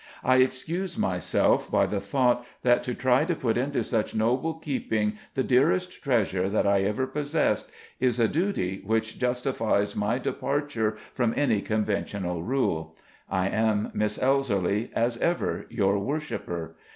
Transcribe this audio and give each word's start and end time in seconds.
I 0.23 0.37
excuse 0.37 0.97
myself 0.97 1.69
by 1.69 1.85
the 1.85 1.99
thought 2.01 2.43
that 2.63 2.83
to 2.85 2.95
try 2.95 3.23
to 3.23 3.35
put 3.35 3.55
into 3.55 3.83
such 3.83 4.15
noble 4.15 4.55
keeping 4.55 5.19
the 5.35 5.43
dearest 5.43 6.01
treasure 6.03 6.49
that 6.49 6.65
I 6.65 6.81
ever 6.81 7.05
possessed, 7.05 7.69
is 7.99 8.19
a 8.19 8.27
duty 8.27 8.81
which 8.83 9.19
justifies 9.19 9.95
my 9.95 10.17
departure 10.17 10.97
from 11.13 11.35
any 11.37 11.61
conventional 11.61 12.41
rule. 12.41 12.95
I 13.29 13.49
am, 13.49 13.91
Miss 13.93 14.17
Elserly, 14.17 14.89
as 14.95 15.17
ever, 15.17 15.67
your 15.69 15.99
worshiper. 15.99 16.75